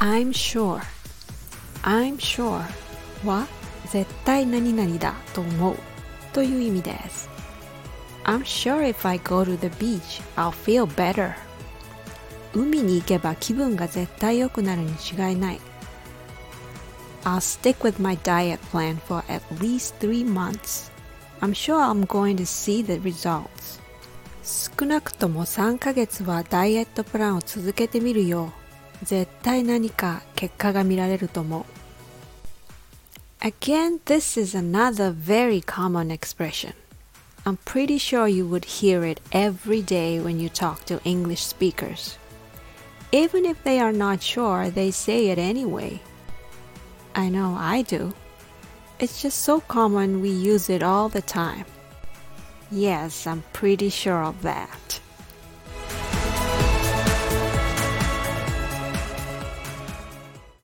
[0.00, 0.80] I'm sure
[1.82, 2.62] I'm sure
[3.22, 3.46] は
[3.90, 5.76] 絶対何々だと思う
[6.32, 7.28] という意味です
[8.24, 11.34] I'm sure if I go to the beach I'll feel better
[12.54, 15.60] 海に行けば気分が絶対良くなるに違いない
[17.24, 20.90] I'll stick with my diet plan for at least three months
[21.42, 23.78] I'm sure I'm going to see the results
[24.42, 28.50] 少なくとも3ヶ月はダイエットプランを続けてみるよ
[29.03, 31.65] 絶対何か結果が見られると思う
[33.41, 36.73] Again, this is another very common expression.
[37.45, 42.17] I'm pretty sure you would hear it every day when you talk to English speakers.
[43.11, 46.01] Even if they are not sure, they say it anyway.
[47.13, 48.13] I know I do.
[48.97, 51.65] It's just so common we use it all the time.
[52.71, 54.99] Yes, I'm pretty sure of that.